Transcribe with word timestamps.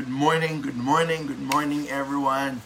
Good 0.00 0.08
morning, 0.08 0.62
good 0.62 0.80
morning, 0.80 1.26
good 1.26 1.44
morning, 1.44 1.84
everyone. 1.90 2.62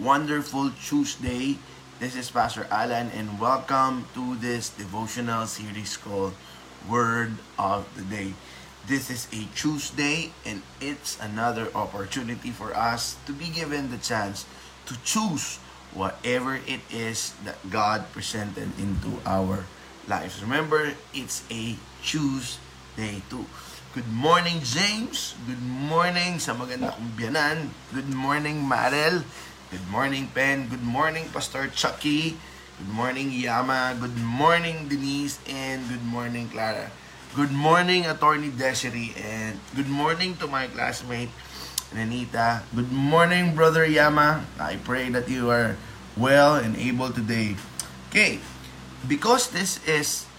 Wonderful 0.00 0.72
Tuesday. 0.80 1.60
This 2.00 2.16
is 2.16 2.30
Pastor 2.30 2.66
Alan, 2.70 3.12
and 3.12 3.38
welcome 3.38 4.08
to 4.14 4.36
this 4.40 4.70
devotional 4.72 5.44
series 5.44 5.98
called 5.98 6.32
Word 6.88 7.36
of 7.58 7.84
the 7.92 8.08
Day. 8.08 8.32
This 8.88 9.12
is 9.12 9.28
a 9.36 9.44
Tuesday, 9.52 10.32
and 10.48 10.64
it's 10.80 11.20
another 11.20 11.68
opportunity 11.76 12.48
for 12.48 12.72
us 12.72 13.20
to 13.28 13.36
be 13.36 13.52
given 13.52 13.92
the 13.92 14.00
chance 14.00 14.48
to 14.88 14.96
choose 15.04 15.60
whatever 15.92 16.56
it 16.56 16.80
is 16.88 17.36
that 17.44 17.60
God 17.68 18.08
presented 18.16 18.72
into 18.80 19.20
our 19.28 19.68
lives. 20.08 20.40
Remember, 20.40 20.96
it's 21.12 21.44
a 21.52 21.76
Tuesday 22.00 23.20
too. 23.28 23.44
Good 23.98 24.14
morning, 24.14 24.62
James. 24.62 25.34
Good 25.42 25.58
morning 25.90 26.38
sa 26.38 26.54
maganda 26.54 26.94
kong 26.94 27.18
biyanan. 27.18 27.74
Good 27.90 28.06
morning, 28.06 28.62
Marel. 28.62 29.26
Good 29.74 29.86
morning, 29.90 30.30
Pen. 30.30 30.70
Good 30.70 30.86
morning, 30.86 31.26
Pastor 31.34 31.66
Chucky. 31.74 32.38
Good 32.78 32.92
morning, 32.94 33.34
Yama. 33.34 33.98
Good 33.98 34.14
morning, 34.14 34.86
Denise. 34.86 35.42
And 35.50 35.82
good 35.90 36.06
morning, 36.06 36.46
Clara. 36.46 36.94
Good 37.34 37.50
morning, 37.50 38.06
Attorney 38.06 38.54
Desiree. 38.54 39.18
And 39.18 39.58
good 39.74 39.90
morning 39.90 40.38
to 40.38 40.46
my 40.46 40.70
classmate, 40.70 41.34
Nanita. 41.90 42.70
Good 42.70 42.94
morning, 42.94 43.58
Brother 43.58 43.82
Yama. 43.82 44.46
I 44.62 44.78
pray 44.78 45.10
that 45.10 45.26
you 45.26 45.50
are 45.50 45.74
well 46.14 46.54
and 46.54 46.78
able 46.78 47.10
today. 47.10 47.58
Okay, 48.14 48.38
because 49.10 49.50
this 49.50 49.82
is 49.90 50.30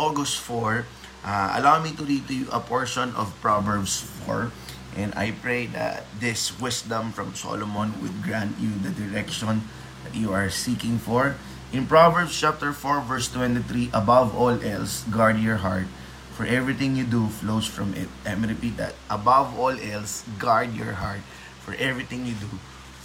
August 0.00 0.40
4, 0.48 0.88
Uh, 1.22 1.54
allow 1.54 1.78
me 1.78 1.94
to 1.94 2.02
read 2.02 2.26
to 2.26 2.34
you 2.34 2.46
a 2.50 2.58
portion 2.58 3.14
of 3.14 3.30
Proverbs 3.40 4.02
4. 4.26 4.50
And 4.98 5.14
I 5.14 5.30
pray 5.30 5.70
that 5.70 6.04
this 6.18 6.58
wisdom 6.58 7.14
from 7.14 7.34
Solomon 7.38 7.94
would 8.02 8.22
grant 8.26 8.58
you 8.58 8.74
the 8.82 8.90
direction 8.90 9.70
that 10.04 10.14
you 10.18 10.34
are 10.34 10.50
seeking 10.50 10.98
for. 10.98 11.38
In 11.72 11.86
Proverbs 11.86 12.36
chapter 12.36 12.74
4 12.74 13.00
verse 13.06 13.32
23, 13.32 13.94
above 13.94 14.36
all 14.36 14.58
else, 14.60 15.06
guard 15.08 15.38
your 15.38 15.62
heart, 15.62 15.86
for 16.34 16.44
everything 16.44 16.96
you 16.96 17.04
do 17.06 17.28
flows 17.28 17.64
from 17.64 17.94
it. 17.94 18.10
Let 18.26 18.42
me 18.42 18.48
repeat 18.48 18.76
that. 18.76 18.98
Above 19.08 19.56
all 19.56 19.72
else, 19.72 20.26
guard 20.36 20.74
your 20.74 21.00
heart, 21.00 21.24
for 21.64 21.72
everything 21.78 22.26
you 22.26 22.34
do 22.34 22.50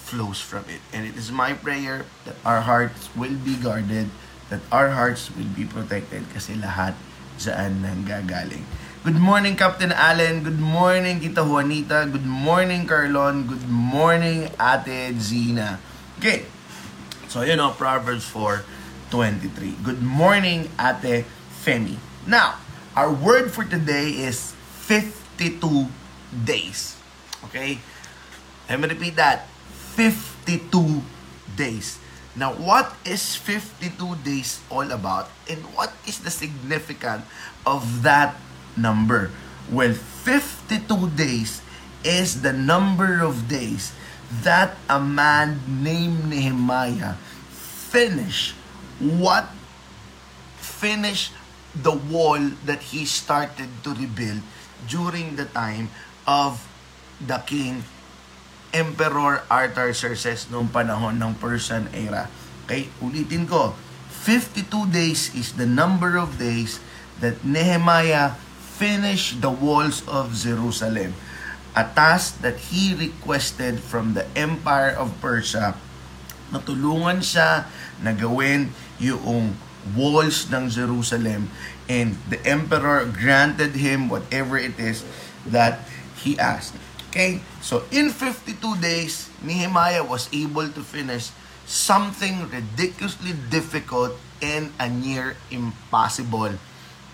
flows 0.03 0.41
from 0.41 0.65
it. 0.67 0.81
And 0.91 1.05
it 1.05 1.15
is 1.15 1.31
my 1.31 1.53
prayer 1.53 2.03
that 2.25 2.35
our 2.43 2.65
hearts 2.65 3.07
will 3.15 3.37
be 3.45 3.55
guarded, 3.55 4.09
that 4.49 4.59
our 4.71 4.89
hearts 4.89 5.29
will 5.31 5.47
be 5.53 5.63
protected 5.63 6.27
kasi 6.33 6.59
lahat 6.59 6.97
saan 7.37 7.85
nanggagaling. 7.85 8.65
Good 9.07 9.21
morning, 9.21 9.55
Captain 9.55 9.95
Allen. 9.95 10.43
Good 10.43 10.59
morning, 10.59 11.23
Tita 11.23 11.45
Juanita. 11.45 12.09
Good 12.11 12.27
morning, 12.27 12.83
Carlon. 12.83 13.47
Good 13.47 13.63
morning, 13.69 14.51
Ate 14.59 15.15
Zina. 15.15 15.79
Okay. 16.19 16.43
So, 17.31 17.47
you 17.47 17.55
know, 17.55 17.71
Proverbs 17.71 18.27
4, 18.27 18.65
23. 19.11 19.79
Good 19.79 20.03
morning, 20.03 20.67
Ate 20.75 21.23
Femi. 21.63 21.95
Now, 22.27 22.59
our 22.99 23.13
word 23.13 23.55
for 23.55 23.63
today 23.63 24.27
is 24.27 24.51
52 24.83 25.87
days. 26.43 26.99
Okay? 27.47 27.79
Let 28.67 28.79
me 28.81 28.91
repeat 28.91 29.15
that. 29.15 29.47
52 29.95 31.05
days. 31.55 31.99
Now, 32.37 32.53
what 32.53 32.93
is 33.01 33.33
52 33.33 34.21
days 34.21 34.61
all 34.69 34.85
about 34.93 35.33
and 35.49 35.57
what 35.73 35.89
is 36.05 36.21
the 36.21 36.29
significance 36.29 37.25
of 37.65 38.05
that 38.05 38.37
number? 38.77 39.33
Well, 39.73 39.97
52 39.97 40.85
days 41.17 41.65
is 42.05 42.45
the 42.45 42.53
number 42.53 43.25
of 43.25 43.49
days 43.49 43.91
that 44.45 44.77
a 44.85 45.01
man 45.01 45.59
named 45.65 46.29
Nehemiah 46.29 47.17
finished 47.49 48.53
what 49.01 49.49
finished 50.61 51.33
the 51.73 51.93
wall 51.93 52.37
that 52.65 52.93
he 52.93 53.05
started 53.05 53.69
to 53.81 53.97
rebuild 53.97 54.45
during 54.85 55.41
the 55.41 55.45
time 55.45 55.89
of 56.29 56.61
the 57.17 57.41
king 57.49 57.81
Emperor 58.77 59.41
Artaxerxes 59.49 60.53
noong 60.53 60.69
panahon 60.69 61.17
ng 61.17 61.33
Persian 61.41 61.89
era. 61.97 62.29
Okay, 62.69 62.93
ulitin 63.01 63.49
ko. 63.49 63.73
52 64.21 64.69
days 64.93 65.33
is 65.33 65.57
the 65.57 65.65
number 65.65 66.13
of 66.13 66.37
days 66.37 66.77
that 67.17 67.41
Nehemiah 67.41 68.37
finished 68.77 69.41
the 69.41 69.49
walls 69.49 70.05
of 70.05 70.37
Jerusalem. 70.37 71.17
A 71.73 71.89
task 71.89 72.37
that 72.45 72.69
he 72.69 72.93
requested 72.93 73.81
from 73.81 74.13
the 74.13 74.29
Empire 74.37 74.93
of 74.93 75.17
Persia 75.17 75.73
na 76.53 76.61
tulungan 76.61 77.25
siya 77.25 77.65
na 77.97 78.13
gawin 78.13 78.69
yung 79.01 79.57
walls 79.97 80.53
ng 80.53 80.69
Jerusalem 80.69 81.49
and 81.89 82.19
the 82.29 82.37
emperor 82.45 83.07
granted 83.09 83.73
him 83.73 84.11
whatever 84.11 84.59
it 84.59 84.75
is 84.77 85.01
that 85.47 85.87
he 86.19 86.37
asked. 86.37 86.75
Okay? 87.09 87.39
So, 87.63 87.83
in 87.91 88.11
52 88.11 88.57
days, 88.79 89.31
Nehemiah 89.41 90.03
was 90.03 90.29
able 90.31 90.67
to 90.69 90.81
finish 90.83 91.31
something 91.67 92.47
ridiculously 92.47 93.35
difficult 93.51 94.15
and 94.39 94.71
a 94.79 94.87
near 94.87 95.35
impossible 95.51 96.55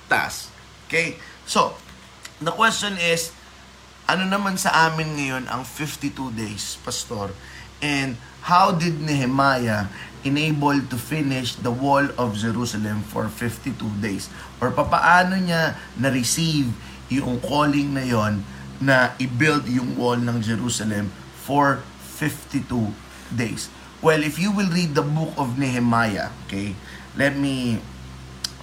task. 0.09 0.51
Okay? 0.87 1.17
So, 1.45 1.77
the 2.41 2.51
question 2.51 2.99
is, 2.99 3.33
ano 4.05 4.27
naman 4.27 4.59
sa 4.59 4.91
amin 4.91 5.15
ngayon 5.15 5.43
ang 5.47 5.63
52 5.63 6.11
days, 6.35 6.75
Pastor? 6.83 7.31
And 7.83 8.15
how 8.47 8.75
did 8.75 8.99
Nehemiah 8.99 9.91
enable 10.23 10.79
to 10.87 10.95
finish 10.95 11.55
the 11.59 11.71
wall 11.71 12.07
of 12.15 12.35
Jerusalem 12.35 13.03
for 13.03 13.27
52 13.27 13.75
days? 13.99 14.31
Or 14.59 14.71
papaano 14.71 15.35
niya 15.39 15.75
na-receive 15.99 16.71
yung 17.11 17.39
calling 17.43 17.95
na 17.95 18.03
yon 18.07 18.43
na 18.81 19.13
i-build 19.19 19.69
yung 19.69 19.97
wall 19.99 20.17
ng 20.17 20.41
Jerusalem 20.41 21.11
for 21.43 21.83
52 22.17 22.63
days. 23.33 23.67
Well, 24.03 24.23
if 24.23 24.35
you 24.39 24.51
will 24.51 24.69
read 24.69 24.95
the 24.95 25.05
book 25.05 25.31
of 25.39 25.55
Nehemiah, 25.55 26.31
okay, 26.47 26.75
let 27.15 27.35
me 27.35 27.79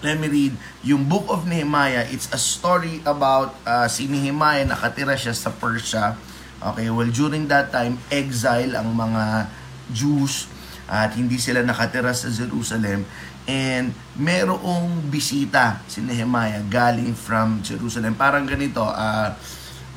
let 0.00 0.16
me 0.16 0.28
read 0.28 0.52
yung 0.84 1.08
book 1.08 1.28
of 1.28 1.44
Nehemiah. 1.44 2.08
It's 2.08 2.28
a 2.32 2.40
story 2.40 3.04
about 3.04 3.56
uh, 3.64 3.88
si 3.88 4.08
Nehemiah 4.08 4.64
nakatira 4.64 5.16
siya 5.16 5.36
sa 5.36 5.52
Persia. 5.52 6.16
Okay, 6.60 6.92
well 6.92 7.08
during 7.08 7.48
that 7.48 7.72
time 7.72 7.96
exile 8.12 8.76
ang 8.76 8.92
mga 8.92 9.48
Jews 9.92 10.44
at 10.84 11.16
hindi 11.16 11.40
sila 11.40 11.64
nakatira 11.64 12.12
sa 12.12 12.28
Jerusalem 12.28 13.08
and 13.48 13.96
merong 14.20 15.08
bisita 15.08 15.80
si 15.88 16.04
Nehemiah 16.04 16.60
galing 16.68 17.16
from 17.16 17.64
Jerusalem. 17.64 18.12
Parang 18.12 18.44
ganito, 18.44 18.84
uh, 18.84 19.32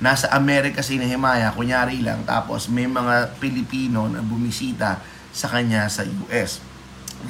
nasa 0.02 0.30
Amerika 0.34 0.81
si 0.81 0.98
Nehemiah, 0.98 1.54
kunyari 1.54 2.02
lang, 2.02 2.26
tapos 2.26 2.72
may 2.72 2.90
mga 2.90 3.38
Pilipino 3.38 4.09
na 4.09 4.24
bumisita 4.24 5.02
sa 5.34 5.50
kanya 5.50 5.90
sa 5.90 6.06
US. 6.06 6.62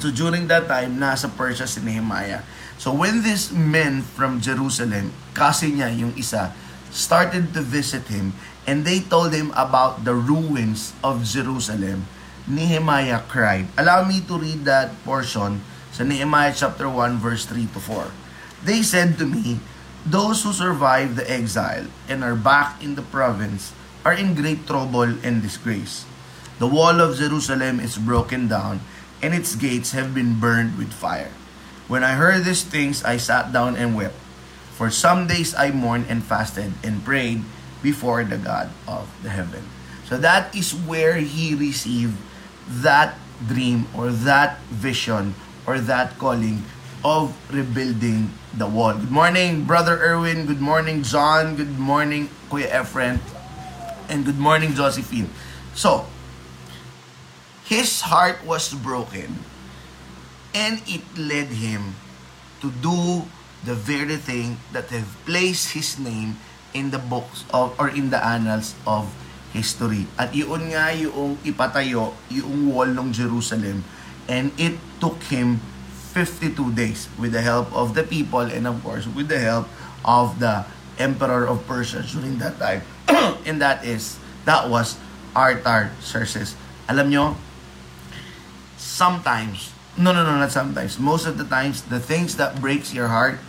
So 0.00 0.10
during 0.10 0.50
that 0.50 0.66
time, 0.66 0.98
nasa 0.98 1.30
Persia 1.30 1.68
si 1.68 1.80
Nehemiah. 1.84 2.42
So 2.80 2.90
when 2.90 3.22
these 3.22 3.54
men 3.54 4.02
from 4.02 4.42
Jerusalem, 4.42 5.14
kasi 5.36 5.70
niya 5.70 5.92
yung 5.94 6.12
isa, 6.18 6.50
started 6.90 7.54
to 7.54 7.62
visit 7.62 8.10
him, 8.10 8.34
and 8.66 8.82
they 8.82 9.02
told 9.02 9.30
him 9.34 9.54
about 9.54 10.02
the 10.02 10.14
ruins 10.14 10.96
of 11.04 11.22
Jerusalem, 11.22 12.06
Nehemiah 12.44 13.24
cried. 13.24 13.70
Allow 13.78 14.04
me 14.04 14.20
to 14.28 14.36
read 14.36 14.68
that 14.68 14.92
portion 15.06 15.64
sa 15.94 16.02
Nehemiah 16.02 16.52
chapter 16.52 16.90
1 16.90 17.22
verse 17.22 17.46
3 17.46 17.70
to 17.72 17.80
4. 17.80 18.10
They 18.66 18.82
said 18.82 19.16
to 19.20 19.26
me, 19.28 19.62
Those 20.04 20.44
who 20.44 20.52
survive 20.52 21.16
the 21.16 21.24
exile 21.24 21.88
and 22.12 22.20
are 22.20 22.36
back 22.36 22.84
in 22.84 22.92
the 22.94 23.06
province 23.08 23.72
are 24.04 24.12
in 24.12 24.36
great 24.36 24.68
trouble 24.68 25.08
and 25.24 25.40
disgrace. 25.40 26.04
The 26.60 26.68
wall 26.68 27.00
of 27.00 27.16
Jerusalem 27.16 27.80
is 27.80 27.96
broken 27.96 28.46
down, 28.46 28.84
and 29.24 29.32
its 29.32 29.56
gates 29.56 29.96
have 29.96 30.12
been 30.12 30.36
burned 30.36 30.76
with 30.76 30.92
fire. 30.92 31.32
When 31.88 32.04
I 32.04 32.20
heard 32.20 32.44
these 32.44 32.60
things, 32.60 33.00
I 33.00 33.16
sat 33.16 33.48
down 33.48 33.80
and 33.80 33.96
wept. 33.96 34.20
For 34.76 34.92
some 34.92 35.24
days 35.24 35.56
I 35.56 35.72
mourned 35.72 36.12
and 36.12 36.20
fasted 36.20 36.76
and 36.84 37.00
prayed 37.00 37.40
before 37.80 38.28
the 38.28 38.36
God 38.36 38.68
of 38.84 39.08
the 39.24 39.32
heaven. 39.32 39.64
So 40.04 40.20
that 40.20 40.52
is 40.52 40.76
where 40.76 41.16
he 41.16 41.56
received 41.56 42.20
that 42.68 43.16
dream 43.40 43.88
or 43.96 44.12
that 44.12 44.60
vision 44.68 45.32
or 45.64 45.80
that 45.80 46.20
calling 46.20 46.64
of 47.00 47.32
rebuilding 47.48 48.36
the 48.56 48.66
wall. 48.66 48.94
Good 48.94 49.10
morning, 49.10 49.64
Brother 49.64 49.98
Erwin. 49.98 50.46
Good 50.46 50.60
morning, 50.62 51.02
John. 51.02 51.56
Good 51.58 51.78
morning, 51.78 52.30
Kuya 52.50 52.70
Efren. 52.70 53.18
And 54.06 54.24
good 54.24 54.38
morning, 54.38 54.74
Josephine. 54.74 55.30
So, 55.74 56.06
his 57.66 58.06
heart 58.06 58.44
was 58.46 58.70
broken 58.70 59.42
and 60.54 60.78
it 60.86 61.02
led 61.18 61.50
him 61.58 61.98
to 62.62 62.70
do 62.70 63.26
the 63.66 63.74
very 63.74 64.16
thing 64.16 64.62
that 64.70 64.92
have 64.94 65.08
placed 65.26 65.74
his 65.74 65.98
name 65.98 66.38
in 66.70 66.94
the 66.94 67.00
books 67.00 67.42
of 67.50 67.74
or 67.80 67.90
in 67.90 68.14
the 68.14 68.20
annals 68.22 68.78
of 68.86 69.10
history. 69.50 70.06
At 70.14 70.30
yun 70.34 70.70
nga 70.70 70.94
yung 70.94 71.42
ipatayo, 71.42 72.14
yung 72.30 72.70
wall 72.70 72.90
ng 72.90 73.10
Jerusalem. 73.10 73.82
And 74.30 74.54
it 74.56 74.78
took 75.02 75.18
him 75.26 75.60
52 76.14 76.54
days 76.78 77.10
with 77.18 77.34
the 77.34 77.42
help 77.42 77.74
of 77.74 77.98
the 77.98 78.06
people 78.06 78.46
and 78.46 78.70
of 78.70 78.78
course 78.86 79.10
with 79.10 79.26
the 79.26 79.38
help 79.42 79.66
of 80.06 80.38
the 80.38 80.64
emperor 80.98 81.46
of 81.46 81.66
Persia 81.66 82.06
during 82.06 82.38
that 82.38 82.54
time. 82.62 82.82
and 83.46 83.60
that 83.60 83.84
is, 83.84 84.18
that 84.46 84.70
was 84.70 84.96
Artaxerxes. 85.34 86.54
Alam 86.86 87.10
nyo, 87.10 87.34
sometimes, 88.78 89.74
no, 89.98 90.14
no, 90.14 90.22
no, 90.22 90.38
not 90.38 90.54
sometimes, 90.54 90.98
most 91.02 91.26
of 91.26 91.34
the 91.34 91.44
times, 91.44 91.82
the 91.90 91.98
things 91.98 92.36
that 92.38 92.60
breaks 92.62 92.94
your 92.94 93.08
heart 93.08 93.42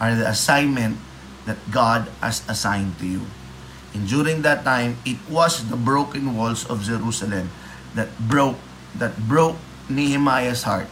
are 0.00 0.14
the 0.14 0.28
assignment 0.28 0.96
that 1.44 1.60
God 1.70 2.08
has 2.20 2.40
assigned 2.48 2.98
to 2.98 3.06
you. 3.06 3.22
And 3.92 4.08
during 4.08 4.42
that 4.42 4.64
time, 4.64 4.96
it 5.04 5.16
was 5.28 5.68
the 5.68 5.76
broken 5.76 6.36
walls 6.36 6.64
of 6.68 6.84
Jerusalem 6.84 7.50
that 7.94 8.12
broke, 8.28 8.56
that 8.96 9.16
broke 9.28 9.56
Nehemiah's 9.88 10.64
heart. 10.64 10.88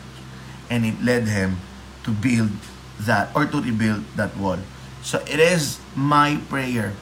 And 0.70 0.84
it 0.84 1.02
led 1.02 1.28
him 1.28 1.58
to 2.04 2.10
build 2.10 2.50
that, 3.00 3.34
or 3.34 3.46
to 3.46 3.60
rebuild 3.60 4.04
that 4.16 4.36
wall. 4.36 4.58
So 5.02 5.20
it 5.28 5.40
is 5.40 5.80
my 5.94 6.40
prayer 6.48 6.94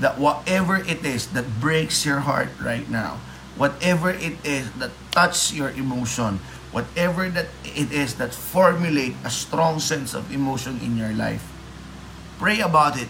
that 0.00 0.18
whatever 0.18 0.76
it 0.76 1.04
is 1.04 1.28
that 1.36 1.60
breaks 1.60 2.04
your 2.04 2.20
heart 2.20 2.48
right 2.60 2.88
now, 2.88 3.20
whatever 3.56 4.10
it 4.10 4.40
is 4.44 4.72
that 4.80 4.90
touches 5.12 5.54
your 5.54 5.70
emotion, 5.70 6.40
whatever 6.72 7.28
that 7.28 7.46
it 7.62 7.92
is 7.92 8.16
that 8.16 8.34
formulate 8.34 9.14
a 9.22 9.30
strong 9.30 9.78
sense 9.78 10.14
of 10.14 10.32
emotion 10.32 10.80
in 10.80 10.96
your 10.96 11.12
life, 11.12 11.44
pray 12.38 12.60
about 12.60 12.98
it. 12.98 13.08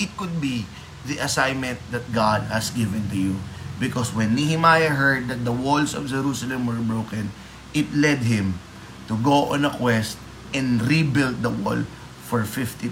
It 0.00 0.16
could 0.16 0.40
be 0.40 0.66
the 1.06 1.18
assignment 1.18 1.78
that 1.92 2.12
God 2.12 2.50
has 2.50 2.70
given 2.70 3.08
to 3.10 3.16
you. 3.16 3.36
Because 3.78 4.12
when 4.12 4.34
Nehemiah 4.34 4.96
heard 4.96 5.28
that 5.28 5.44
the 5.44 5.52
walls 5.52 5.94
of 5.94 6.08
Jerusalem 6.08 6.66
were 6.66 6.80
broken, 6.80 7.30
it 7.72 7.90
led 7.94 8.26
him 8.26 8.60
to 9.06 9.16
go 9.18 9.54
on 9.54 9.64
a 9.64 9.72
quest 9.72 10.18
and 10.54 10.82
rebuild 10.82 11.42
the 11.42 11.50
wall 11.50 11.86
for 12.26 12.42
52 12.42 12.90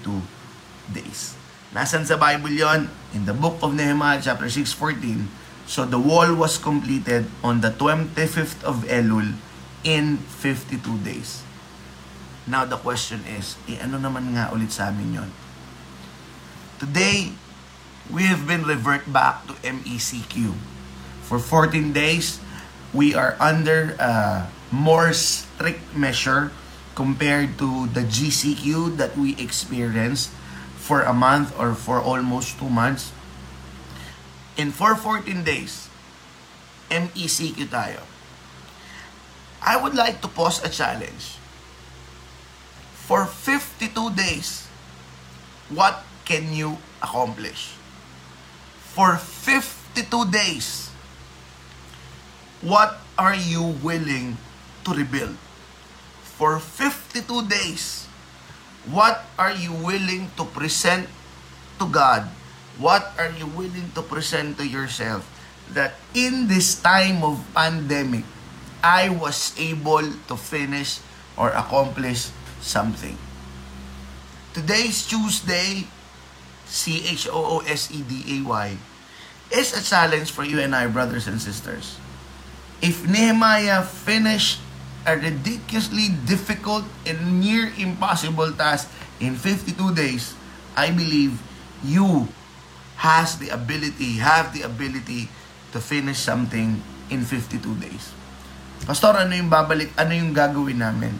days. 0.90 1.34
Nasaan 1.74 2.06
sa 2.06 2.14
Bible 2.14 2.54
yon? 2.54 2.86
In 3.10 3.26
the 3.26 3.34
book 3.34 3.58
of 3.58 3.74
Nehemiah 3.74 4.22
chapter 4.22 4.46
6:14. 4.46 5.26
So 5.66 5.82
the 5.82 5.98
wall 5.98 6.30
was 6.36 6.60
completed 6.60 7.26
on 7.42 7.64
the 7.64 7.74
25th 7.74 8.62
of 8.62 8.86
Elul 8.86 9.34
in 9.82 10.22
52 10.38 11.02
days. 11.02 11.42
Now 12.44 12.68
the 12.68 12.76
question 12.76 13.24
is, 13.26 13.56
eh 13.66 13.80
ano 13.80 13.98
naman 13.98 14.36
nga 14.36 14.52
ulit 14.52 14.70
sa 14.70 14.92
amin 14.92 15.18
yon? 15.18 15.30
Today, 16.78 17.32
we 18.12 18.28
have 18.28 18.44
been 18.44 18.68
revert 18.68 19.08
back 19.08 19.48
to 19.48 19.56
MECQ. 19.64 20.52
For 21.24 21.40
14 21.40 21.96
days, 21.96 22.38
we 22.92 23.16
are 23.16 23.34
under 23.40 23.96
a 23.96 24.46
more 24.74 25.14
strict 25.14 25.94
measure 25.94 26.50
compared 26.98 27.54
to 27.58 27.86
the 27.94 28.02
GCQ 28.02 28.98
that 28.98 29.14
we 29.14 29.38
experienced 29.38 30.30
for 30.74 31.06
a 31.06 31.14
month 31.14 31.54
or 31.54 31.74
for 31.74 32.02
almost 32.02 32.58
two 32.58 32.68
months. 32.68 33.14
In 34.58 34.74
for 34.74 34.94
14 34.98 35.46
days, 35.46 35.86
MECQ 36.90 37.70
tayo. 37.70 38.02
I 39.62 39.78
would 39.78 39.94
like 39.94 40.20
to 40.22 40.28
pose 40.28 40.62
a 40.62 40.68
challenge. 40.68 41.38
For 43.06 43.26
52 43.26 43.94
days, 44.14 44.66
what 45.70 46.02
can 46.24 46.52
you 46.52 46.78
accomplish? 47.02 47.74
For 48.94 49.16
52 49.16 50.30
days, 50.30 50.90
what 52.62 53.00
are 53.18 53.34
you 53.34 53.76
willing 53.82 54.38
to 54.84 54.92
rebuild? 54.92 55.36
for 56.34 56.58
52 56.58 57.22
days, 57.46 58.10
what 58.90 59.22
are 59.38 59.54
you 59.54 59.70
willing 59.70 60.26
to 60.34 60.44
present 60.44 61.06
to 61.78 61.86
God? 61.86 62.26
What 62.76 63.14
are 63.14 63.30
you 63.38 63.46
willing 63.54 63.94
to 63.94 64.02
present 64.02 64.58
to 64.58 64.66
yourself? 64.66 65.22
That 65.70 65.94
in 66.12 66.50
this 66.50 66.74
time 66.82 67.22
of 67.22 67.38
pandemic, 67.54 68.26
I 68.82 69.14
was 69.14 69.54
able 69.56 70.04
to 70.28 70.36
finish 70.36 70.98
or 71.38 71.54
accomplish 71.54 72.34
something. 72.60 73.16
Today's 74.52 75.06
Tuesday, 75.06 75.86
C-H-O-O-S-E-D-A-Y, 76.66 78.68
is 79.54 79.70
a 79.72 79.82
challenge 79.82 80.34
for 80.34 80.42
you 80.42 80.58
and 80.58 80.74
I, 80.74 80.90
brothers 80.90 81.30
and 81.30 81.40
sisters. 81.40 81.96
If 82.82 83.06
Nehemiah 83.06 83.86
finished 83.86 84.58
a 85.04 85.16
ridiculously 85.16 86.08
difficult 86.24 86.84
and 87.04 87.40
near 87.40 87.72
impossible 87.76 88.52
task 88.52 88.88
in 89.20 89.36
52 89.36 89.94
days, 89.94 90.32
I 90.76 90.90
believe 90.90 91.38
you 91.84 92.28
has 92.98 93.36
the 93.36 93.52
ability, 93.52 94.18
have 94.24 94.56
the 94.56 94.64
ability 94.64 95.28
to 95.72 95.78
finish 95.78 96.18
something 96.18 96.80
in 97.12 97.20
52 97.22 97.60
days. 97.78 98.16
Pastor, 98.84 99.16
ano 99.16 99.32
yung 99.36 99.52
babalik, 99.52 99.92
ano 99.96 100.12
yung 100.16 100.32
gagawin 100.32 100.80
namin? 100.80 101.16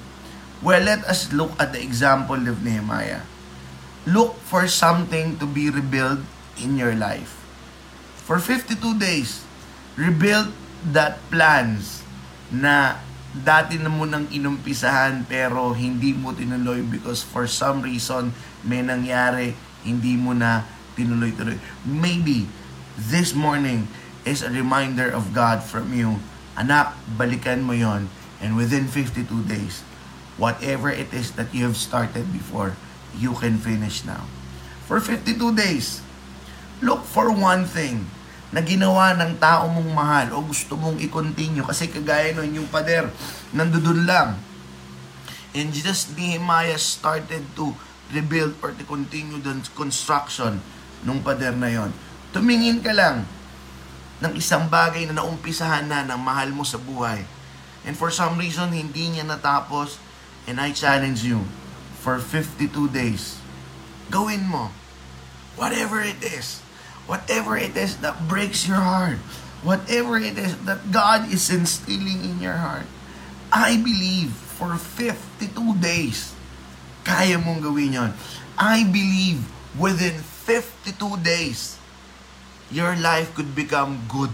Well, 0.64 0.80
let 0.80 1.04
us 1.04 1.32
look 1.32 1.52
at 1.60 1.76
the 1.76 1.80
example 1.80 2.40
of 2.48 2.64
Nehemiah. 2.64 3.24
Look 4.08 4.36
for 4.44 4.68
something 4.68 5.36
to 5.40 5.46
be 5.48 5.68
rebuilt 5.68 6.24
in 6.60 6.76
your 6.80 6.96
life. 6.96 7.36
For 8.24 8.40
52 8.40 8.80
days, 8.96 9.44
rebuild 9.96 10.52
that 10.92 11.20
plans 11.28 12.04
na 12.48 13.00
dati 13.34 13.82
na 13.82 13.90
mo 13.90 14.06
nang 14.06 14.30
inumpisahan 14.30 15.26
pero 15.26 15.74
hindi 15.74 16.14
mo 16.14 16.30
tinuloy 16.30 16.86
because 16.86 17.26
for 17.26 17.50
some 17.50 17.82
reason 17.82 18.30
may 18.62 18.78
nangyari, 18.78 19.58
hindi 19.82 20.14
mo 20.14 20.30
na 20.30 20.62
tinuloy-tuloy. 20.94 21.58
Maybe 21.82 22.46
this 22.94 23.34
morning 23.34 23.90
is 24.22 24.46
a 24.46 24.54
reminder 24.54 25.10
of 25.10 25.34
God 25.34 25.66
from 25.66 25.90
you. 25.90 26.22
Anak, 26.54 26.94
balikan 27.18 27.66
mo 27.66 27.74
yon 27.74 28.06
and 28.38 28.54
within 28.54 28.86
52 28.86 29.26
days, 29.50 29.82
whatever 30.38 30.86
it 30.86 31.10
is 31.10 31.34
that 31.34 31.50
you 31.50 31.66
have 31.66 31.74
started 31.74 32.30
before, 32.30 32.78
you 33.18 33.34
can 33.34 33.58
finish 33.58 34.06
now. 34.06 34.30
For 34.86 35.02
52 35.02 35.34
days, 35.58 36.06
look 36.78 37.02
for 37.02 37.34
one 37.34 37.66
thing 37.66 38.06
na 38.54 38.62
ginawa 38.62 39.18
ng 39.18 39.34
tao 39.42 39.66
mong 39.66 39.90
mahal 39.90 40.26
o 40.38 40.46
gusto 40.46 40.78
mong 40.78 41.02
i-continue. 41.02 41.66
Kasi 41.66 41.90
kagaya 41.90 42.30
nun 42.30 42.54
yung 42.54 42.70
pader 42.70 43.10
nandudun 43.50 44.06
lang. 44.06 44.38
And 45.54 45.74
just 45.74 46.14
Nehemiah 46.14 46.78
started 46.78 47.42
to 47.58 47.74
rebuild 48.14 48.54
or 48.62 48.70
to 48.70 48.84
continue 48.86 49.42
the 49.42 49.58
construction 49.74 50.62
nung 51.02 51.18
pader 51.26 51.58
na 51.58 51.74
yon. 51.74 51.90
Tumingin 52.30 52.78
ka 52.78 52.94
lang 52.94 53.26
ng 54.22 54.32
isang 54.38 54.70
bagay 54.70 55.10
na 55.10 55.18
naumpisahan 55.18 55.90
na 55.90 56.06
ng 56.06 56.20
mahal 56.22 56.54
mo 56.54 56.62
sa 56.62 56.78
buhay. 56.78 57.26
And 57.82 57.98
for 57.98 58.14
some 58.14 58.38
reason 58.38 58.70
hindi 58.70 59.10
niya 59.10 59.26
natapos. 59.26 59.98
And 60.46 60.62
I 60.62 60.70
challenge 60.70 61.26
you 61.26 61.42
for 62.04 62.20
52 62.20 62.70
days 62.92 63.44
gawin 64.12 64.44
mo 64.44 64.68
whatever 65.56 66.04
it 66.04 66.20
is 66.20 66.63
whatever 67.06 67.56
it 67.56 67.76
is 67.76 67.98
that 68.00 68.28
breaks 68.28 68.66
your 68.66 68.80
heart, 68.80 69.18
whatever 69.62 70.16
it 70.16 70.36
is 70.36 70.56
that 70.64 70.92
God 70.92 71.32
is 71.32 71.50
instilling 71.50 72.24
in 72.24 72.40
your 72.40 72.60
heart, 72.60 72.86
I 73.52 73.76
believe 73.76 74.32
for 74.32 74.76
52 74.76 75.50
days, 75.78 76.32
kaya 77.04 77.36
mong 77.38 77.62
gawin 77.62 77.92
yon. 77.92 78.10
I 78.56 78.86
believe 78.86 79.44
within 79.74 80.18
52 80.22 80.94
days, 81.20 81.76
your 82.70 82.96
life 82.96 83.34
could 83.34 83.54
become 83.54 84.06
good 84.08 84.30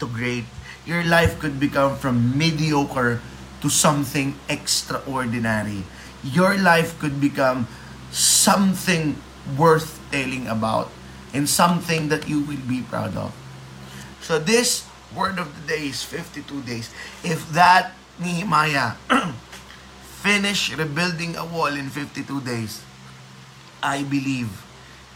to 0.00 0.06
great. 0.06 0.46
Your 0.86 1.02
life 1.02 1.38
could 1.42 1.58
become 1.58 1.98
from 1.98 2.38
mediocre 2.38 3.18
to 3.60 3.68
something 3.68 4.38
extraordinary. 4.48 5.82
Your 6.22 6.54
life 6.54 6.94
could 7.02 7.18
become 7.20 7.66
something 8.14 9.18
worth 9.58 9.98
telling 10.14 10.46
about 10.46 10.90
and 11.36 11.44
something 11.44 12.08
that 12.08 12.24
you 12.24 12.40
will 12.40 12.64
be 12.64 12.80
proud 12.80 13.12
of. 13.12 13.28
So 14.24 14.40
this 14.40 14.88
word 15.12 15.36
of 15.36 15.52
the 15.52 15.76
day 15.76 15.92
is 15.92 16.00
52 16.00 16.64
days. 16.64 16.88
If 17.20 17.44
that 17.52 17.92
Nehemiah 18.16 18.96
finish 20.24 20.72
rebuilding 20.72 21.36
a 21.36 21.44
wall 21.44 21.76
in 21.76 21.92
52 21.92 22.24
days, 22.40 22.80
I 23.84 24.00
believe 24.08 24.48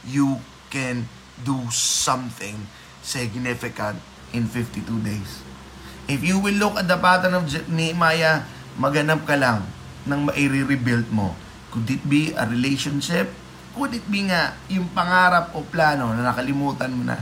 you 0.05 0.45
can 0.69 1.09
do 1.41 1.57
something 1.73 2.69
significant 3.01 4.05
in 4.37 4.45
52 4.45 4.85
days. 5.01 5.41
If 6.05 6.21
you 6.21 6.37
will 6.37 6.55
look 6.61 6.77
at 6.77 6.85
the 6.85 7.01
pattern 7.01 7.33
of 7.33 7.49
Nehemiah, 7.73 8.45
maganap 8.77 9.25
ka 9.25 9.41
lang 9.41 9.65
ng 10.05 10.29
maire-rebuild 10.29 11.09
mo. 11.09 11.33
Could 11.73 11.89
it 11.89 12.05
be 12.05 12.37
a 12.37 12.45
relationship? 12.45 13.33
Could 13.81 13.97
it 13.97 14.05
be 14.13 14.29
nga 14.29 14.53
yung 14.69 14.93
pangarap 14.93 15.57
o 15.57 15.65
plano 15.65 16.13
na 16.13 16.21
nakalimutan 16.21 16.93
mo 16.93 17.09
na? 17.09 17.17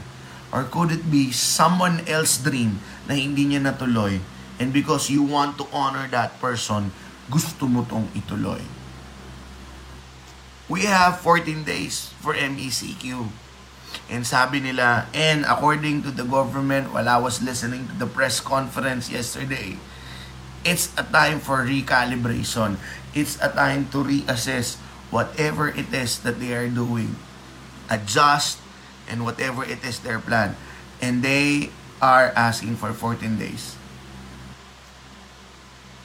Or 0.50 0.66
could 0.66 0.90
it 0.90 1.06
be 1.06 1.30
someone 1.30 2.02
else's 2.10 2.42
dream 2.42 2.82
na 3.06 3.14
hindi 3.14 3.46
niya 3.46 3.62
natuloy? 3.62 4.18
And 4.58 4.74
because 4.74 5.06
you 5.06 5.22
want 5.22 5.54
to 5.62 5.70
honor 5.70 6.10
that 6.10 6.34
person, 6.42 6.90
gusto 7.30 7.70
mo 7.70 7.86
tong 7.86 8.10
ituloy. 8.10 8.58
We 10.66 10.90
have 10.90 11.22
14 11.22 11.62
days 11.62 12.10
for 12.18 12.34
MECQ. 12.34 13.30
And 14.10 14.26
sabi 14.26 14.58
nila, 14.58 15.06
and 15.14 15.46
according 15.46 16.02
to 16.04 16.10
the 16.10 16.26
government, 16.26 16.90
while 16.90 17.06
I 17.06 17.22
was 17.22 17.38
listening 17.38 17.86
to 17.86 17.94
the 18.02 18.10
press 18.10 18.42
conference 18.42 19.06
yesterday, 19.14 19.78
it's 20.66 20.90
a 20.98 21.06
time 21.06 21.38
for 21.38 21.62
recalibration. 21.62 22.82
It's 23.14 23.38
a 23.38 23.46
time 23.46 23.86
to 23.94 24.02
reassess 24.02 24.82
whatever 25.10 25.68
it 25.68 25.92
is 25.92 26.20
that 26.22 26.40
they 26.40 26.52
are 26.52 26.68
doing. 26.68 27.16
Adjust 27.88 28.60
and 29.08 29.24
whatever 29.24 29.64
it 29.64 29.80
is 29.84 30.00
their 30.00 30.20
plan. 30.20 30.56
And 31.00 31.24
they 31.24 31.70
are 32.00 32.30
asking 32.36 32.76
for 32.76 32.92
14 32.92 33.38
days. 33.38 33.74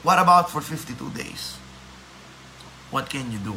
What 0.04 0.20
about 0.20 0.52
for 0.52 0.60
52 0.60 0.96
days? 1.16 1.56
What 2.92 3.08
can 3.08 3.32
you 3.32 3.40
do? 3.40 3.56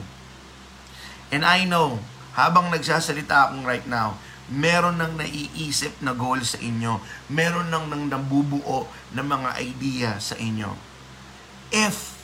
And 1.28 1.44
I 1.44 1.68
know, 1.68 2.00
habang 2.40 2.72
nagsasalita 2.72 3.52
akong 3.52 3.68
right 3.68 3.84
now, 3.84 4.16
meron 4.48 4.96
nang 4.96 5.20
naiisip 5.20 6.00
na 6.00 6.16
goal 6.16 6.40
sa 6.40 6.56
inyo. 6.64 7.04
Meron 7.28 7.68
nang 7.68 7.92
nang 7.92 8.08
nabubuo 8.08 8.88
na 9.12 9.22
mga 9.24 9.60
idea 9.60 10.10
sa 10.24 10.40
inyo. 10.40 10.72
If 11.68 12.17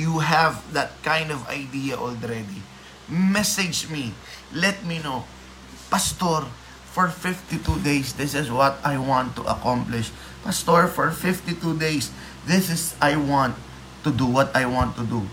you 0.00 0.24
have 0.24 0.64
that 0.72 0.96
kind 1.04 1.28
of 1.28 1.44
idea 1.52 2.00
already, 2.00 2.64
message 3.04 3.92
me. 3.92 4.16
Let 4.56 4.80
me 4.88 5.04
know. 5.04 5.28
Pastor, 5.92 6.48
for 6.96 7.12
52 7.12 7.60
days, 7.84 8.16
this 8.16 8.32
is 8.32 8.48
what 8.48 8.80
I 8.80 8.96
want 8.96 9.36
to 9.36 9.44
accomplish. 9.44 10.08
Pastor, 10.40 10.88
for 10.88 11.12
52 11.12 11.60
days, 11.76 12.08
this 12.48 12.72
is 12.72 12.96
I 12.96 13.20
want 13.20 13.60
to 14.02 14.10
do 14.10 14.24
what 14.24 14.56
I 14.56 14.64
want 14.64 14.96
to 14.96 15.04
do. 15.04 15.28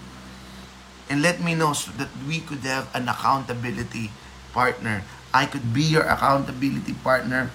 And 1.07 1.23
let 1.23 1.39
me 1.39 1.55
know 1.55 1.71
so 1.71 1.95
that 1.95 2.11
we 2.27 2.43
could 2.43 2.67
have 2.67 2.91
an 2.91 3.07
accountability 3.07 4.11
partner 4.51 5.07
I 5.33 5.45
could 5.45 5.69
be 5.69 5.83
your 5.83 6.07
accountability 6.07 6.95
partner. 7.03 7.51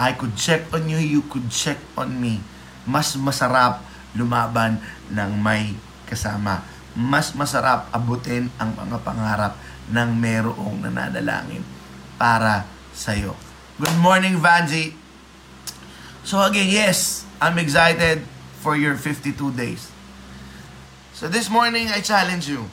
I 0.00 0.16
could 0.16 0.36
check 0.36 0.72
on 0.72 0.88
you, 0.88 0.96
you 0.96 1.22
could 1.28 1.52
check 1.52 1.76
on 1.96 2.16
me. 2.16 2.40
Mas 2.88 3.12
masarap 3.14 3.84
lumaban 4.16 4.80
ng 5.12 5.32
may 5.38 5.76
kasama. 6.10 6.66
Mas 6.98 7.30
masarap 7.38 7.86
abutin 7.94 8.50
ang 8.58 8.74
mga 8.74 8.98
pangarap 9.06 9.54
ng 9.94 10.10
merong 10.10 10.82
nananalangin 10.82 11.62
para 12.18 12.66
sa'yo. 12.90 13.38
Good 13.78 13.94
morning, 14.02 14.42
Vanji! 14.42 14.98
So 16.26 16.42
again, 16.42 16.66
yes, 16.66 17.22
I'm 17.38 17.56
excited 17.62 18.26
for 18.58 18.74
your 18.74 18.98
52 18.98 19.38
days. 19.54 19.88
So 21.14 21.30
this 21.30 21.46
morning, 21.46 21.88
I 21.88 22.02
challenge 22.02 22.50
you. 22.50 22.66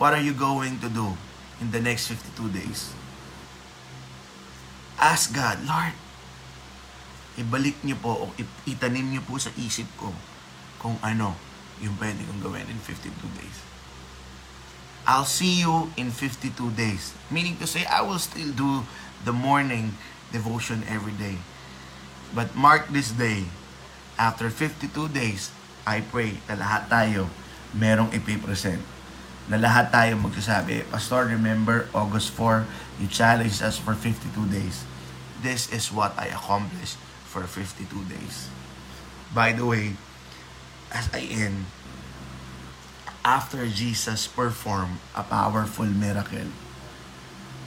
What 0.00 0.16
are 0.16 0.24
you 0.24 0.32
going 0.32 0.80
to 0.80 0.88
do? 0.88 1.14
in 1.60 1.72
the 1.72 1.80
next 1.80 2.08
52 2.08 2.52
days. 2.52 2.92
Ask 4.96 5.32
God, 5.32 5.60
Lord, 5.64 5.94
ibalik 7.36 7.76
niyo 7.84 8.00
po 8.00 8.12
o 8.16 8.32
itanim 8.64 9.12
niyo 9.12 9.20
po 9.24 9.36
sa 9.36 9.52
isip 9.60 9.84
ko 10.00 10.08
kung 10.78 10.96
ano 11.00 11.36
yung 11.80 11.96
pwede 12.00 12.24
kong 12.24 12.40
gawin 12.40 12.66
in 12.68 12.80
52 12.80 13.12
days. 13.36 13.58
I'll 15.06 15.28
see 15.28 15.62
you 15.62 15.92
in 15.94 16.10
52 16.10 16.52
days. 16.74 17.14
Meaning 17.30 17.62
to 17.62 17.66
say, 17.68 17.86
I 17.86 18.02
will 18.02 18.18
still 18.18 18.50
do 18.50 18.82
the 19.22 19.32
morning 19.32 19.94
devotion 20.34 20.82
every 20.90 21.14
day. 21.14 21.38
But 22.34 22.58
mark 22.58 22.90
this 22.90 23.14
day, 23.14 23.46
after 24.18 24.50
52 24.50 24.90
days, 25.14 25.54
I 25.86 26.02
pray 26.02 26.42
na 26.50 26.58
lahat 26.58 26.90
tayo 26.90 27.30
merong 27.70 28.10
ipipresent 28.10 28.82
na 29.46 29.62
lahat 29.62 29.94
tayo 29.94 30.18
magsasabi, 30.18 30.82
Pastor, 30.90 31.30
remember, 31.30 31.86
August 31.94 32.34
4, 32.34 32.66
you 32.98 33.06
challenged 33.06 33.62
us 33.62 33.78
for 33.78 33.94
52 33.94 34.26
days. 34.50 34.82
This 35.38 35.70
is 35.70 35.94
what 35.94 36.18
I 36.18 36.34
accomplished 36.34 36.98
for 37.30 37.46
52 37.46 37.86
days. 38.10 38.50
By 39.30 39.54
the 39.54 39.62
way, 39.62 39.94
as 40.96 41.12
I 41.12 41.28
end, 41.28 41.68
after 43.20 43.68
Jesus 43.68 44.24
performed 44.24 45.04
a 45.12 45.20
powerful 45.20 45.84
miracle, 45.84 46.48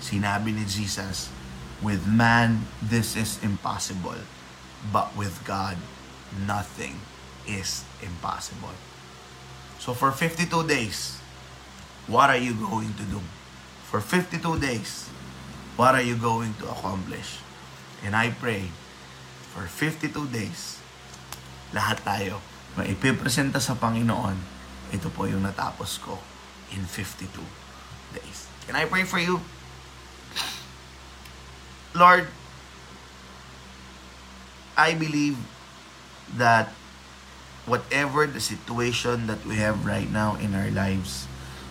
sinabi 0.01 0.57
ni 0.57 0.65
Jesus, 0.65 1.29
with 1.85 2.09
man, 2.09 2.65
this 2.81 3.13
is 3.13 3.37
impossible, 3.45 4.25
but 4.89 5.13
with 5.13 5.45
God, 5.45 5.77
nothing 6.33 6.97
is 7.45 7.85
impossible. 8.01 8.73
So 9.77 9.93
for 9.93 10.09
52 10.09 10.49
days, 10.65 11.19
What 12.09 12.33
are 12.33 12.41
you 12.41 12.57
going 12.57 12.89
to 12.97 13.05
do? 13.05 13.21
For 13.85 14.01
52 14.01 14.41
days, 14.57 15.05
what 15.77 15.93
are 15.93 16.01
you 16.01 16.17
going 16.17 16.57
to 16.57 16.65
accomplish? 16.65 17.37
And 18.01 18.17
I 18.17 18.33
pray, 18.33 18.73
for 19.53 19.69
52 19.69 20.09
days, 20.33 20.81
lahat 21.69 22.01
tayo, 22.01 22.41
maipipresenta 22.77 23.57
sa 23.57 23.77
Panginoon, 23.77 24.37
ito 24.93 25.09
po 25.13 25.25
yung 25.25 25.45
natapos 25.45 26.01
ko 26.01 26.17
in 26.73 26.85
52 26.85 27.29
days. 28.13 28.49
Can 28.65 28.77
I 28.77 28.85
pray 28.85 29.05
for 29.05 29.17
you? 29.17 29.41
Lord, 31.97 32.29
I 34.77 34.93
believe 34.93 35.37
that 36.37 36.69
whatever 37.65 38.25
the 38.25 38.41
situation 38.41 39.25
that 39.29 39.41
we 39.45 39.57
have 39.57 39.85
right 39.85 40.09
now 40.09 40.37
in 40.37 40.53
our 40.53 40.69
lives, 40.69 41.29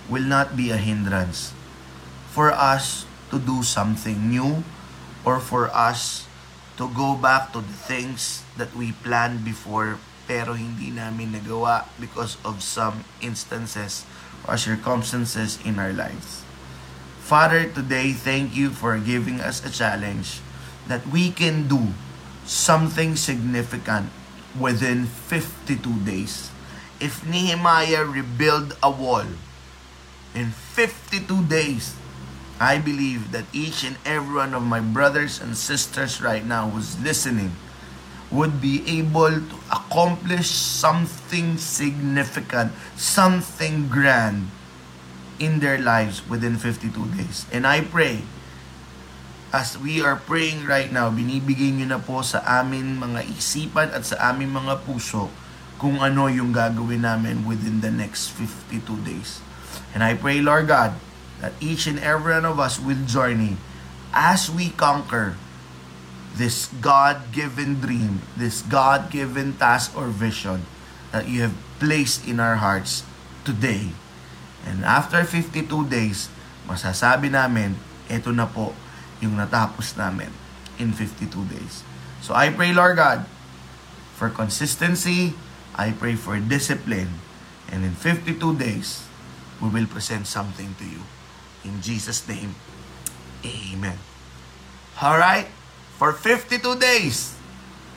will 0.08 0.24
not 0.24 0.56
be 0.56 0.70
a 0.72 0.80
hindrance 0.80 1.52
for 2.32 2.50
us 2.50 3.04
to 3.30 3.38
do 3.38 3.62
something 3.62 4.30
new 4.30 4.64
or 5.22 5.38
for 5.38 5.68
us 5.74 6.24
to 6.80 6.88
go 6.96 7.14
back 7.14 7.52
to 7.52 7.60
the 7.60 7.76
things 7.76 8.42
that 8.56 8.72
we 8.72 8.92
planned 9.04 9.44
before 9.44 10.00
pero 10.28 10.52
hindi 10.52 10.92
namin 10.92 11.32
nagawa 11.32 11.88
because 11.96 12.36
of 12.44 12.60
some 12.60 13.02
instances 13.24 14.04
or 14.44 14.60
circumstances 14.60 15.56
in 15.64 15.80
our 15.80 15.96
lives. 15.96 16.44
Father, 17.24 17.64
today, 17.64 18.12
thank 18.12 18.52
you 18.52 18.68
for 18.68 19.00
giving 19.00 19.40
us 19.40 19.64
a 19.64 19.72
challenge 19.72 20.44
that 20.86 21.04
we 21.08 21.32
can 21.32 21.64
do 21.66 21.96
something 22.44 23.16
significant 23.16 24.12
within 24.52 25.08
52 25.08 25.80
days. 26.04 26.52
If 27.00 27.24
Nehemiah 27.24 28.04
rebuild 28.04 28.76
a 28.84 28.92
wall, 28.92 29.28
in 30.34 30.52
52 30.76 31.24
days, 31.48 31.96
I 32.60 32.78
believe 32.78 33.32
that 33.32 33.46
each 33.52 33.84
and 33.84 33.96
every 34.04 34.36
one 34.36 34.52
of 34.52 34.62
my 34.62 34.80
brothers 34.80 35.40
and 35.40 35.56
sisters 35.56 36.20
right 36.20 36.44
now 36.44 36.68
who's 36.68 36.98
listening 37.00 37.54
would 38.28 38.60
be 38.60 38.84
able 38.84 39.40
to 39.40 39.56
accomplish 39.72 40.52
something 40.52 41.56
significant, 41.56 42.72
something 42.96 43.88
grand 43.88 44.52
in 45.40 45.64
their 45.64 45.80
lives 45.80 46.20
within 46.28 46.60
52 46.60 46.92
days. 47.16 47.48
And 47.48 47.64
I 47.64 47.80
pray, 47.80 48.26
as 49.48 49.80
we 49.80 50.04
are 50.04 50.20
praying 50.20 50.68
right 50.68 50.92
now, 50.92 51.08
binibigay 51.08 51.72
nyo 51.72 51.96
na 51.96 52.00
po 52.02 52.20
sa 52.20 52.44
amin 52.44 53.00
mga 53.00 53.24
isipan 53.32 53.88
at 53.96 54.04
sa 54.04 54.34
amin 54.34 54.52
mga 54.52 54.84
puso 54.84 55.32
kung 55.80 56.02
ano 56.02 56.28
yung 56.28 56.52
gagawin 56.52 57.06
namin 57.06 57.46
within 57.48 57.80
the 57.80 57.88
next 57.88 58.28
52 58.34 58.82
days. 59.08 59.40
And 59.94 60.04
I 60.04 60.12
pray, 60.18 60.44
Lord 60.44 60.68
God, 60.68 60.98
that 61.40 61.54
each 61.62 61.86
and 61.86 61.96
every 62.02 62.34
one 62.34 62.44
of 62.44 62.58
us 62.60 62.76
will 62.76 62.98
journey 63.06 63.56
as 64.12 64.50
we 64.50 64.74
conquer 64.74 65.38
this 66.36 66.68
God-given 66.80 67.80
dream, 67.80 68.20
this 68.36 68.60
God-given 68.66 69.56
task 69.56 69.96
or 69.96 70.12
vision 70.12 70.66
that 71.12 71.28
you 71.28 71.42
have 71.42 71.56
placed 71.78 72.26
in 72.28 72.40
our 72.40 72.60
hearts 72.60 73.06
today. 73.44 73.94
And 74.66 74.84
after 74.84 75.24
52 75.24 75.64
days, 75.88 76.28
masasabi 76.68 77.32
namin, 77.32 77.80
ito 78.10 78.28
na 78.34 78.44
po 78.44 78.76
yung 79.24 79.40
natapos 79.40 79.96
namin 79.96 80.28
in 80.76 80.92
52 80.92 81.30
days. 81.48 81.82
So 82.20 82.36
I 82.36 82.52
pray, 82.52 82.74
Lord 82.76 83.00
God, 83.00 83.24
for 84.18 84.28
consistency. 84.28 85.32
I 85.78 85.94
pray 85.94 86.18
for 86.18 86.36
discipline. 86.42 87.22
And 87.70 87.86
in 87.86 87.94
52 87.94 88.36
days, 88.58 89.06
we 89.62 89.70
will 89.70 89.86
present 89.86 90.26
something 90.26 90.74
to 90.82 90.86
you. 90.86 91.02
In 91.62 91.80
Jesus' 91.80 92.26
name, 92.26 92.58
Amen. 93.46 93.98
Alright? 94.98 95.46
For 95.98 96.14
52 96.14 96.62
days, 96.78 97.34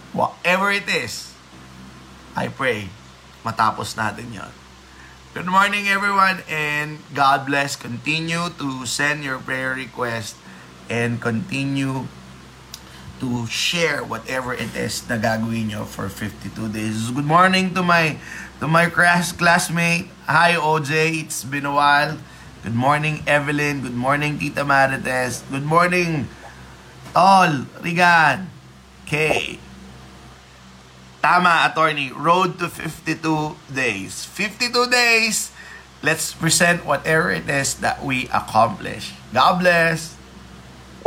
whatever 0.10 0.74
it 0.74 0.90
is, 0.90 1.30
I 2.34 2.50
pray, 2.50 2.90
matapos 3.46 3.94
natin 3.94 4.34
yon. 4.34 4.50
Good 5.38 5.46
morning 5.46 5.86
everyone 5.86 6.42
and 6.50 6.98
God 7.14 7.46
bless. 7.46 7.78
Continue 7.78 8.50
to 8.58 8.90
send 8.90 9.22
your 9.22 9.38
prayer 9.38 9.78
request 9.78 10.34
and 10.90 11.22
continue 11.22 12.10
to 13.22 13.46
share 13.46 14.02
whatever 14.02 14.58
it 14.58 14.74
is 14.74 15.06
na 15.06 15.22
gagawin 15.22 15.70
nyo 15.70 15.86
for 15.86 16.10
52 16.10 16.74
days. 16.74 17.14
Good 17.14 17.30
morning 17.30 17.78
to 17.78 17.86
my 17.86 18.18
to 18.58 18.66
my 18.66 18.90
class 18.90 19.30
classmate. 19.30 20.10
Hi 20.26 20.58
OJ, 20.58 21.22
it's 21.30 21.46
been 21.46 21.70
a 21.70 21.76
while. 21.78 22.18
Good 22.66 22.74
morning 22.74 23.22
Evelyn. 23.30 23.86
Good 23.86 23.94
morning 23.94 24.42
Tita 24.42 24.66
Marites. 24.66 25.46
Good 25.54 25.70
morning 25.70 26.26
Tol, 27.14 27.68
Rigan, 27.84 28.48
Kay. 29.06 29.60
Tama, 31.22 31.70
attorney. 31.70 32.12
Road 32.12 32.58
to 32.60 32.68
52 32.68 33.56
days. 33.74 34.26
52 34.26 34.90
days. 34.90 35.52
Let's 36.02 36.34
present 36.34 36.86
whatever 36.86 37.30
it 37.30 37.46
is 37.48 37.76
that 37.86 38.02
we 38.02 38.26
accomplish. 38.34 39.14
God 39.34 39.62
bless. 39.62 40.18